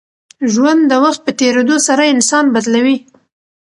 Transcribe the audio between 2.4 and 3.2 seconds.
بدلوي.